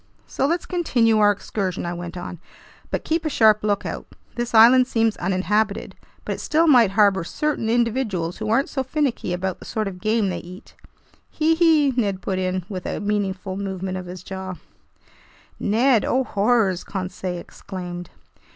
[0.25, 2.39] "So let's continue our excursion," I went on,
[2.89, 4.07] "but keep a sharp lookout.
[4.33, 5.93] This island seems uninhabited,
[6.25, 10.01] but it still might harbor certain individuals who aren't so finicky about the sort of
[10.01, 10.73] game they eat!"
[11.29, 14.57] "Hee hee!" Ned put in, with a meaningful movement of his jaws.
[15.59, 16.03] "Ned!
[16.03, 18.09] Oh horrors!" Conseil exclaimed.